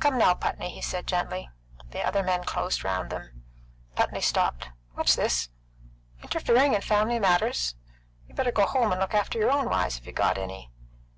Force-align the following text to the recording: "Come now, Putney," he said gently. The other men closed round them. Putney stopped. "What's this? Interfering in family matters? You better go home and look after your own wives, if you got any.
"Come 0.00 0.18
now, 0.18 0.34
Putney," 0.34 0.68
he 0.68 0.82
said 0.82 1.06
gently. 1.06 1.48
The 1.92 2.02
other 2.06 2.22
men 2.22 2.44
closed 2.44 2.84
round 2.84 3.08
them. 3.08 3.42
Putney 3.96 4.20
stopped. 4.20 4.68
"What's 4.92 5.16
this? 5.16 5.48
Interfering 6.22 6.74
in 6.74 6.82
family 6.82 7.18
matters? 7.18 7.74
You 8.26 8.34
better 8.34 8.52
go 8.52 8.66
home 8.66 8.92
and 8.92 9.00
look 9.00 9.14
after 9.14 9.38
your 9.38 9.50
own 9.50 9.70
wives, 9.70 9.96
if 9.96 10.04
you 10.06 10.12
got 10.12 10.36
any. 10.36 10.70